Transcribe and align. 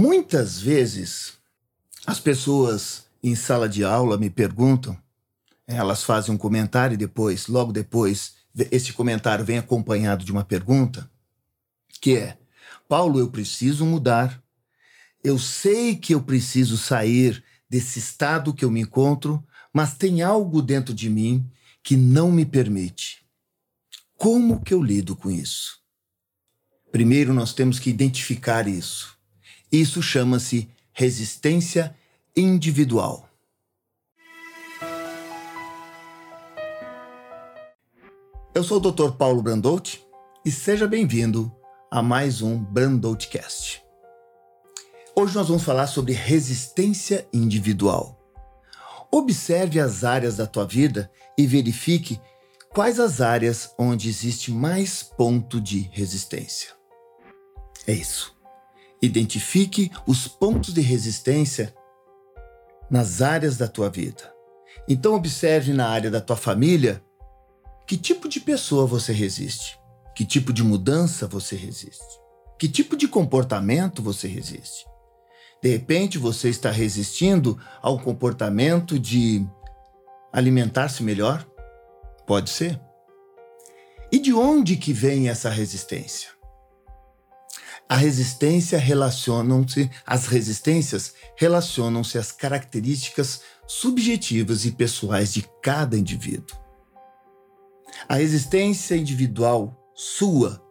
Muitas 0.00 0.60
vezes 0.60 1.32
as 2.06 2.20
pessoas 2.20 3.06
em 3.20 3.34
sala 3.34 3.68
de 3.68 3.82
aula 3.82 4.16
me 4.16 4.30
perguntam, 4.30 4.96
elas 5.66 6.04
fazem 6.04 6.32
um 6.32 6.38
comentário 6.38 6.94
e 6.94 6.96
depois, 6.96 7.48
logo 7.48 7.72
depois, 7.72 8.34
esse 8.70 8.92
comentário 8.92 9.44
vem 9.44 9.58
acompanhado 9.58 10.24
de 10.24 10.30
uma 10.30 10.44
pergunta, 10.44 11.10
que 12.00 12.16
é: 12.16 12.38
Paulo, 12.88 13.18
eu 13.18 13.28
preciso 13.28 13.84
mudar. 13.84 14.40
Eu 15.24 15.36
sei 15.36 15.96
que 15.96 16.14
eu 16.14 16.22
preciso 16.22 16.78
sair 16.78 17.42
desse 17.68 17.98
estado 17.98 18.54
que 18.54 18.64
eu 18.64 18.70
me 18.70 18.82
encontro, 18.82 19.44
mas 19.72 19.94
tem 19.94 20.22
algo 20.22 20.62
dentro 20.62 20.94
de 20.94 21.10
mim 21.10 21.44
que 21.82 21.96
não 21.96 22.30
me 22.30 22.46
permite. 22.46 23.26
Como 24.16 24.62
que 24.62 24.72
eu 24.72 24.80
lido 24.80 25.16
com 25.16 25.28
isso? 25.28 25.80
Primeiro, 26.92 27.34
nós 27.34 27.52
temos 27.52 27.80
que 27.80 27.90
identificar 27.90 28.68
isso. 28.68 29.17
Isso 29.70 30.02
chama-se 30.02 30.70
resistência 30.92 31.94
individual. 32.34 33.28
Eu 38.54 38.64
sou 38.64 38.78
o 38.78 38.90
Dr. 38.90 39.12
Paulo 39.12 39.42
Brandout 39.42 40.02
e 40.42 40.50
seja 40.50 40.88
bem-vindo 40.88 41.54
a 41.90 42.02
mais 42.02 42.40
um 42.40 42.58
Brandoutcast. 42.64 43.84
Hoje 45.14 45.34
nós 45.34 45.48
vamos 45.48 45.64
falar 45.64 45.86
sobre 45.86 46.14
resistência 46.14 47.28
individual. 47.30 48.18
Observe 49.12 49.78
as 49.78 50.02
áreas 50.02 50.38
da 50.38 50.46
tua 50.46 50.66
vida 50.66 51.10
e 51.36 51.46
verifique 51.46 52.18
quais 52.70 52.98
as 52.98 53.20
áreas 53.20 53.74
onde 53.78 54.08
existe 54.08 54.50
mais 54.50 55.02
ponto 55.02 55.60
de 55.60 55.80
resistência. 55.92 56.70
É 57.86 57.92
isso. 57.92 58.37
Identifique 59.00 59.90
os 60.06 60.26
pontos 60.26 60.74
de 60.74 60.80
resistência 60.80 61.74
nas 62.90 63.22
áreas 63.22 63.56
da 63.56 63.68
tua 63.68 63.88
vida. 63.88 64.32
Então, 64.88 65.14
observe 65.14 65.72
na 65.72 65.88
área 65.88 66.10
da 66.10 66.20
tua 66.20 66.36
família 66.36 67.02
que 67.86 67.96
tipo 67.96 68.28
de 68.28 68.40
pessoa 68.40 68.86
você 68.86 69.12
resiste, 69.12 69.78
que 70.14 70.24
tipo 70.24 70.52
de 70.52 70.62
mudança 70.62 71.26
você 71.26 71.56
resiste, 71.56 72.04
que 72.58 72.68
tipo 72.68 72.96
de 72.96 73.06
comportamento 73.06 74.02
você 74.02 74.26
resiste. 74.26 74.86
De 75.62 75.68
repente, 75.68 76.18
você 76.18 76.48
está 76.48 76.70
resistindo 76.70 77.58
ao 77.82 77.98
comportamento 77.98 78.98
de 78.98 79.46
alimentar-se 80.32 81.02
melhor? 81.02 81.46
Pode 82.26 82.50
ser. 82.50 82.80
E 84.12 84.18
de 84.18 84.32
onde 84.32 84.76
que 84.76 84.92
vem 84.92 85.28
essa 85.28 85.50
resistência? 85.50 86.37
A 87.88 87.96
resistência 87.96 88.78
relacionam-se, 88.78 89.90
as 90.06 90.26
resistências 90.26 91.14
relacionam-se 91.36 92.18
às 92.18 92.30
características 92.30 93.40
subjetivas 93.66 94.66
e 94.66 94.72
pessoais 94.72 95.32
de 95.32 95.48
cada 95.62 95.96
indivíduo. 95.96 96.54
A 98.06 98.16
resistência 98.16 98.94
individual 98.94 99.74
sua, 99.94 100.62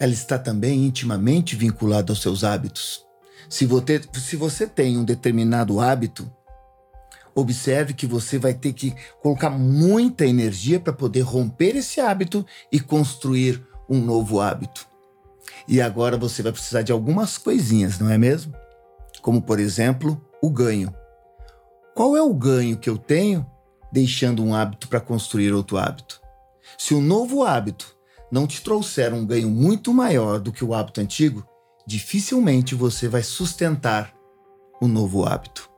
ela 0.00 0.12
está 0.12 0.38
também 0.38 0.86
intimamente 0.86 1.54
vinculada 1.54 2.12
aos 2.12 2.22
seus 2.22 2.44
hábitos. 2.44 3.04
Se 3.48 3.66
você, 3.66 4.00
se 4.14 4.34
você 4.34 4.66
tem 4.66 4.96
um 4.96 5.04
determinado 5.04 5.80
hábito, 5.80 6.32
observe 7.34 7.92
que 7.92 8.06
você 8.06 8.38
vai 8.38 8.54
ter 8.54 8.72
que 8.72 8.94
colocar 9.20 9.50
muita 9.50 10.24
energia 10.24 10.80
para 10.80 10.94
poder 10.94 11.20
romper 11.20 11.76
esse 11.76 12.00
hábito 12.00 12.44
e 12.70 12.80
construir 12.80 13.62
um 13.86 14.00
novo 14.00 14.40
hábito. 14.40 14.91
E 15.66 15.80
agora 15.80 16.16
você 16.16 16.42
vai 16.42 16.52
precisar 16.52 16.82
de 16.82 16.92
algumas 16.92 17.38
coisinhas, 17.38 17.98
não 17.98 18.10
é 18.10 18.18
mesmo? 18.18 18.54
Como, 19.20 19.40
por 19.40 19.60
exemplo, 19.60 20.20
o 20.42 20.50
ganho. 20.50 20.94
Qual 21.94 22.16
é 22.16 22.22
o 22.22 22.34
ganho 22.34 22.76
que 22.76 22.90
eu 22.90 22.98
tenho 22.98 23.46
deixando 23.92 24.42
um 24.42 24.54
hábito 24.54 24.88
para 24.88 25.00
construir 25.00 25.52
outro 25.52 25.76
hábito? 25.76 26.20
Se 26.78 26.94
o 26.94 27.00
novo 27.00 27.44
hábito 27.44 27.96
não 28.30 28.46
te 28.46 28.62
trouxer 28.62 29.12
um 29.12 29.26
ganho 29.26 29.50
muito 29.50 29.92
maior 29.92 30.40
do 30.40 30.52
que 30.52 30.64
o 30.64 30.74
hábito 30.74 31.00
antigo, 31.00 31.46
dificilmente 31.86 32.74
você 32.74 33.08
vai 33.08 33.22
sustentar 33.22 34.14
o 34.80 34.88
novo 34.88 35.24
hábito. 35.24 35.70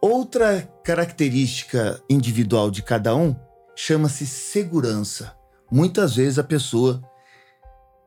Outra 0.00 0.62
característica 0.82 2.02
individual 2.08 2.70
de 2.70 2.82
cada 2.82 3.14
um 3.14 3.36
chama-se 3.74 4.26
segurança. 4.26 5.36
Muitas 5.70 6.16
vezes 6.16 6.38
a 6.38 6.44
pessoa 6.44 7.02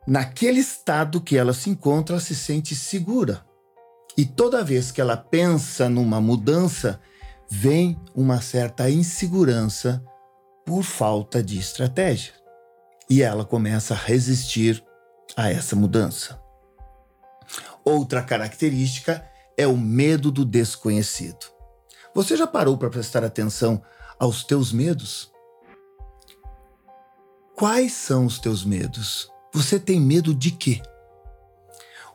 naquele 0.10 0.60
estado 0.60 1.22
que 1.22 1.38
ela 1.38 1.54
se 1.54 1.70
encontra, 1.70 2.16
ela 2.16 2.22
se 2.22 2.36
sente 2.36 2.76
segura. 2.76 3.46
E 4.18 4.26
toda 4.26 4.64
vez 4.64 4.92
que 4.92 5.00
ela 5.00 5.16
pensa 5.16 5.88
numa 5.88 6.20
mudança, 6.20 7.00
vem 7.50 8.00
uma 8.16 8.42
certa 8.42 8.90
insegurança 8.90 10.04
por 10.66 10.84
falta 10.84 11.44
de 11.44 11.60
estratégia. 11.60 12.34
E 13.10 13.22
ela 13.22 13.46
começa 13.46 13.94
a 13.94 13.98
resistir 13.98 14.84
a 15.38 15.50
essa 15.50 15.76
mudança. 15.76 16.42
Outra 17.86 18.22
característica 18.22 19.26
é 19.56 19.68
o 19.68 19.78
medo 19.78 20.32
do 20.32 20.44
desconhecido. 20.44 21.46
Você 22.16 22.36
já 22.36 22.48
parou 22.48 22.78
para 22.78 22.90
prestar 22.90 23.24
atenção 23.24 23.82
aos 24.20 24.44
teus 24.44 24.72
medos? 24.72 25.32
Quais 27.56 27.94
são 27.94 28.26
os 28.26 28.40
teus 28.40 28.66
medos? 28.66 29.30
Você 29.54 29.80
tem 29.80 30.00
medo 30.00 30.34
de 30.34 30.52
quê? 30.52 30.82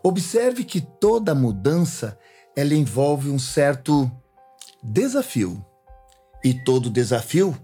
Observe 0.03 0.65
que 0.65 0.81
toda 0.81 1.35
mudança 1.35 2.19
ela 2.55 2.75
envolve 2.75 3.31
um 3.31 3.39
certo 3.39 4.11
desafio. 4.83 5.65
E 6.45 6.53
todo 6.53 6.91
desafio, 6.91 7.57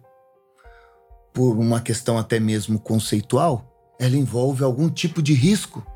por 1.32 1.58
uma 1.58 1.80
questão 1.80 2.18
até 2.18 2.40
mesmo 2.40 2.80
conceitual, 2.80 3.94
ela 3.98 4.16
envolve 4.16 4.64
algum 4.64 4.88
tipo 4.88 5.22
de 5.22 5.34
risco. 5.34 5.86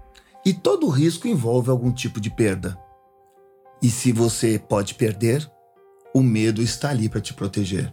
E 0.45 0.53
todo 0.53 0.89
risco 0.89 1.27
envolve 1.27 1.71
algum 1.71 1.91
tipo 1.91 2.21
de 2.21 2.31
perda. 2.31 2.79
E 3.81 3.91
se 3.91 4.13
você 4.13 4.59
pode 4.59 4.95
perder, 4.95 5.51
o 6.15 6.23
medo 6.23 6.63
está 6.63 6.91
ali 6.91 7.09
para 7.09 7.21
te 7.21 7.33
proteger. 7.33 7.93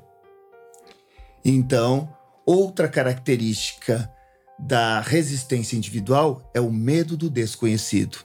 Então, 1.44 2.14
outra 2.46 2.88
característica 2.88 4.12
da 4.62 5.00
resistência 5.00 5.76
individual 5.76 6.48
é 6.54 6.62
o 6.62 6.72
medo 6.72 7.18
do 7.18 7.32
desconhecido. 7.32 8.20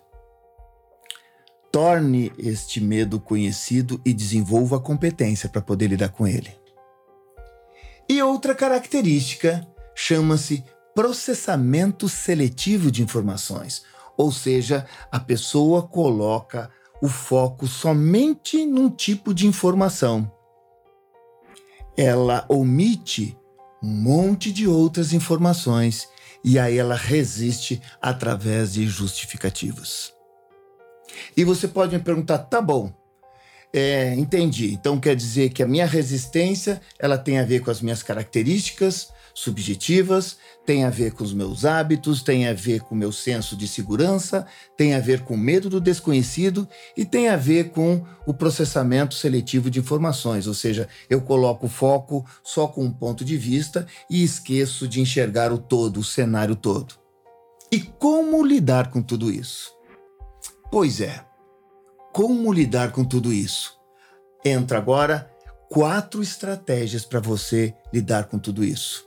Torne 1.72 2.30
este 2.38 2.78
medo 2.78 3.18
conhecido 3.18 4.00
e 4.04 4.12
desenvolva 4.12 4.76
a 4.76 4.80
competência 4.80 5.48
para 5.48 5.62
poder 5.62 5.88
lidar 5.88 6.10
com 6.10 6.26
ele. 6.26 6.54
E 8.08 8.22
outra 8.22 8.54
característica 8.54 9.66
chama-se 9.94 10.62
processamento 10.94 12.08
seletivo 12.08 12.90
de 12.90 13.02
informações, 13.02 13.84
ou 14.16 14.30
seja, 14.30 14.86
a 15.10 15.18
pessoa 15.18 15.82
coloca 15.82 16.70
o 17.02 17.08
foco 17.08 17.66
somente 17.66 18.64
num 18.64 18.90
tipo 18.90 19.32
de 19.34 19.46
informação. 19.46 20.30
Ela 21.96 22.44
omite 22.48 23.36
um 23.82 23.88
monte 23.88 24.52
de 24.52 24.66
outras 24.66 25.12
informações 25.12 26.08
e 26.46 26.60
aí 26.60 26.78
ela 26.78 26.94
resiste 26.94 27.82
através 28.00 28.74
de 28.74 28.86
justificativas. 28.86 30.14
E 31.36 31.42
você 31.42 31.66
pode 31.66 31.96
me 31.96 32.00
perguntar, 32.00 32.38
tá 32.38 32.62
bom, 32.62 32.92
é, 33.72 34.14
entendi. 34.14 34.72
Então 34.72 35.00
quer 35.00 35.16
dizer 35.16 35.50
que 35.50 35.60
a 35.60 35.66
minha 35.66 35.86
resistência 35.86 36.80
ela 37.00 37.18
tem 37.18 37.40
a 37.40 37.44
ver 37.44 37.62
com 37.62 37.70
as 37.70 37.80
minhas 37.80 38.00
características 38.00 39.08
subjetivas, 39.36 40.38
tem 40.64 40.84
a 40.84 40.88
ver 40.88 41.12
com 41.12 41.22
os 41.22 41.34
meus 41.34 41.66
hábitos, 41.66 42.22
tem 42.22 42.48
a 42.48 42.54
ver 42.54 42.80
com 42.80 42.94
o 42.94 42.98
meu 42.98 43.12
senso 43.12 43.54
de 43.54 43.68
segurança, 43.68 44.46
tem 44.78 44.94
a 44.94 44.98
ver 44.98 45.20
com 45.20 45.34
o 45.34 45.38
medo 45.38 45.68
do 45.68 45.78
desconhecido 45.78 46.66
e 46.96 47.04
tem 47.04 47.28
a 47.28 47.36
ver 47.36 47.68
com 47.68 48.02
o 48.26 48.32
processamento 48.32 49.14
seletivo 49.14 49.70
de 49.70 49.78
informações, 49.78 50.46
ou 50.46 50.54
seja, 50.54 50.88
eu 51.10 51.20
coloco 51.20 51.66
o 51.66 51.68
foco 51.68 52.24
só 52.42 52.66
com 52.66 52.82
um 52.82 52.90
ponto 52.90 53.26
de 53.26 53.36
vista 53.36 53.86
e 54.08 54.24
esqueço 54.24 54.88
de 54.88 55.02
enxergar 55.02 55.52
o 55.52 55.58
todo, 55.58 56.00
o 56.00 56.04
cenário 56.04 56.56
todo. 56.56 56.94
E 57.70 57.80
como 57.80 58.42
lidar 58.42 58.90
com 58.90 59.02
tudo 59.02 59.30
isso? 59.30 59.70
Pois 60.72 60.98
é, 60.98 61.22
como 62.10 62.50
lidar 62.50 62.90
com 62.90 63.04
tudo 63.04 63.30
isso? 63.34 63.76
Entra 64.42 64.78
agora 64.78 65.30
quatro 65.68 66.22
estratégias 66.22 67.04
para 67.04 67.20
você 67.20 67.74
lidar 67.92 68.24
com 68.24 68.38
tudo 68.38 68.64
isso 68.64 69.06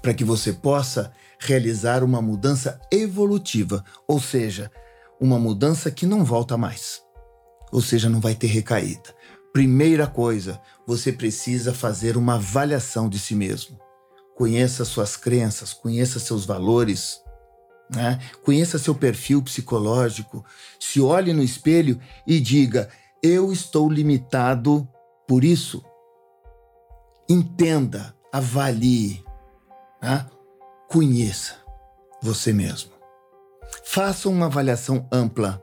para 0.00 0.14
que 0.14 0.24
você 0.24 0.52
possa 0.52 1.12
realizar 1.38 2.02
uma 2.02 2.20
mudança 2.20 2.80
evolutiva, 2.90 3.84
ou 4.06 4.20
seja, 4.20 4.70
uma 5.20 5.38
mudança 5.38 5.90
que 5.90 6.06
não 6.06 6.24
volta 6.24 6.56
mais. 6.56 7.02
Ou 7.72 7.80
seja, 7.80 8.08
não 8.08 8.20
vai 8.20 8.34
ter 8.34 8.46
recaída. 8.46 9.14
Primeira 9.52 10.06
coisa, 10.06 10.60
você 10.86 11.12
precisa 11.12 11.72
fazer 11.72 12.16
uma 12.16 12.34
avaliação 12.34 13.08
de 13.08 13.18
si 13.18 13.34
mesmo. 13.34 13.78
Conheça 14.36 14.84
suas 14.84 15.16
crenças, 15.16 15.72
conheça 15.72 16.18
seus 16.18 16.44
valores 16.44 17.22
Né? 17.94 18.18
Conheça 18.42 18.78
seu 18.78 18.94
perfil 18.94 19.42
psicológico, 19.42 20.44
se 20.80 21.00
olhe 21.00 21.32
no 21.32 21.42
espelho 21.42 22.00
e 22.26 22.40
diga: 22.40 22.88
Eu 23.22 23.52
estou 23.52 23.88
limitado 23.90 24.88
por 25.28 25.44
isso. 25.44 25.84
Entenda, 27.28 28.14
avalie, 28.32 29.23
né? 30.04 30.26
conheça 30.86 31.56
você 32.20 32.52
mesmo. 32.52 32.90
Faça 33.84 34.28
uma 34.28 34.46
avaliação 34.46 35.08
ampla 35.10 35.62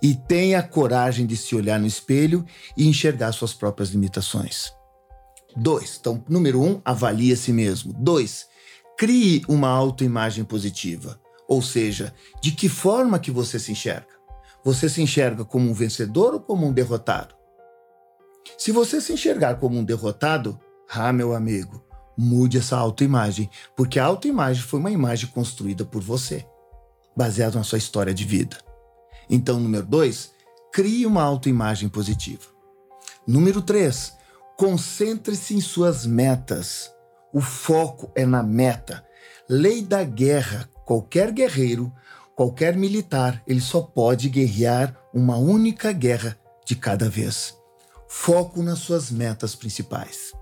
e 0.00 0.14
tenha 0.14 0.60
a 0.60 0.62
coragem 0.62 1.26
de 1.26 1.36
se 1.36 1.56
olhar 1.56 1.80
no 1.80 1.86
espelho 1.86 2.46
e 2.76 2.86
enxergar 2.86 3.32
suas 3.32 3.52
próprias 3.52 3.90
limitações. 3.90 4.72
Dois, 5.56 5.98
então, 6.00 6.24
número 6.28 6.62
um, 6.62 6.80
avalie 6.84 7.32
a 7.32 7.36
si 7.36 7.52
mesmo. 7.52 7.92
Dois, 7.92 8.46
crie 8.96 9.42
uma 9.48 9.68
autoimagem 9.68 10.44
positiva. 10.44 11.20
Ou 11.48 11.60
seja, 11.60 12.14
de 12.40 12.52
que 12.52 12.68
forma 12.68 13.18
que 13.18 13.32
você 13.32 13.58
se 13.58 13.72
enxerga? 13.72 14.06
Você 14.64 14.88
se 14.88 15.02
enxerga 15.02 15.44
como 15.44 15.68
um 15.68 15.74
vencedor 15.74 16.34
ou 16.34 16.40
como 16.40 16.66
um 16.66 16.72
derrotado? 16.72 17.34
Se 18.56 18.70
você 18.70 19.00
se 19.00 19.12
enxergar 19.12 19.56
como 19.56 19.76
um 19.76 19.84
derrotado, 19.84 20.58
ah, 20.88 21.12
meu 21.12 21.34
amigo, 21.34 21.84
mude 22.16 22.58
essa 22.58 22.76
autoimagem, 22.76 23.50
porque 23.76 23.98
a 23.98 24.04
autoimagem 24.04 24.62
foi 24.62 24.80
uma 24.80 24.90
imagem 24.90 25.28
construída 25.30 25.84
por 25.84 26.02
você, 26.02 26.46
baseada 27.16 27.58
na 27.58 27.64
sua 27.64 27.78
história 27.78 28.12
de 28.12 28.24
vida. 28.24 28.58
Então, 29.28 29.58
número 29.58 29.86
dois, 29.86 30.32
crie 30.72 31.06
uma 31.06 31.22
autoimagem 31.22 31.88
positiva. 31.88 32.44
Número 33.26 33.62
três, 33.62 34.14
concentre-se 34.56 35.54
em 35.54 35.60
suas 35.60 36.04
metas. 36.06 36.90
O 37.32 37.40
foco 37.40 38.10
é 38.14 38.26
na 38.26 38.42
meta. 38.42 39.04
Lei 39.48 39.82
da 39.82 40.02
guerra 40.04 40.68
Qualquer 40.84 41.30
guerreiro, 41.30 41.92
qualquer 42.34 42.76
militar, 42.76 43.42
ele 43.46 43.60
só 43.60 43.80
pode 43.80 44.28
guerrear 44.28 44.96
uma 45.14 45.36
única 45.36 45.92
guerra 45.92 46.36
de 46.66 46.74
cada 46.74 47.08
vez. 47.08 47.56
Foco 48.08 48.62
nas 48.62 48.80
suas 48.80 49.10
metas 49.10 49.54
principais. 49.54 50.32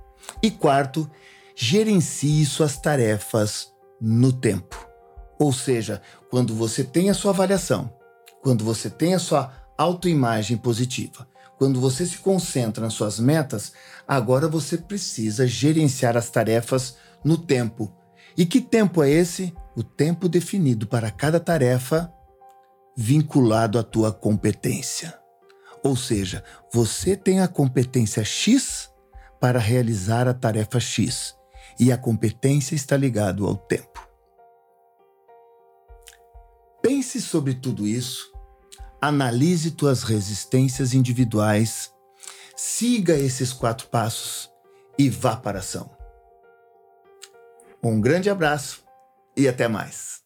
E 0.43 0.51
quarto, 0.51 1.09
gerencie 1.63 2.47
suas 2.47 2.79
tarefas 2.79 3.71
no 4.01 4.33
tempo. 4.33 4.89
Ou 5.39 5.53
seja, 5.53 6.01
quando 6.31 6.55
você 6.55 6.83
tem 6.83 7.11
a 7.11 7.15
sua 7.15 7.33
avaliação, 7.33 7.93
quando 8.43 8.65
você 8.65 8.89
tem 8.89 9.15
a 9.15 9.19
sua 9.19 9.53
autoimagem 9.77 10.57
positiva, 10.57 11.29
quando 11.59 11.79
você 11.79 12.07
se 12.07 12.17
concentra 12.17 12.83
nas 12.83 12.95
suas 12.95 13.21
metas, 13.21 13.75
agora 14.09 14.49
você 14.49 14.79
precisa 14.79 15.47
gerenciar 15.47 16.17
as 16.17 16.31
tarefas 16.31 16.97
no 17.23 17.37
tempo. 17.37 17.93
E 18.39 18.47
que 18.47 18.63
tempo 18.63 19.03
é 19.03 19.11
esse? 19.11 19.53
o 19.77 19.83
tempo 19.83 20.29
definido 20.29 20.87
para 20.87 21.11
cada 21.11 21.39
tarefa 21.39 22.13
vinculado 22.97 23.79
à 23.79 23.83
tua 23.83 24.13
competência. 24.13 25.17
Ou 25.85 25.95
seja, 25.95 26.43
você 26.73 27.17
tem 27.17 27.41
a 27.41 27.47
competência 27.47 28.25
X 28.25 28.91
para 29.39 29.59
realizar 29.59 30.27
a 30.27 30.35
tarefa 30.35 30.81
X 30.81 31.39
e 31.81 31.91
a 31.91 31.97
competência 31.97 32.75
está 32.75 32.95
ligado 32.95 33.47
ao 33.47 33.57
tempo. 33.57 34.07
Pense 36.83 37.23
sobre 37.23 37.55
tudo 37.55 37.87
isso, 37.87 38.31
analise 39.01 39.71
tuas 39.71 40.03
resistências 40.03 40.93
individuais, 40.93 41.91
siga 42.55 43.15
esses 43.15 43.51
quatro 43.51 43.89
passos 43.89 44.51
e 44.99 45.09
vá 45.09 45.37
para 45.37 45.59
a 45.59 45.61
ação. 45.61 45.91
Um 47.83 47.99
grande 47.99 48.29
abraço 48.29 48.85
e 49.35 49.49
até 49.49 49.67
mais. 49.67 50.21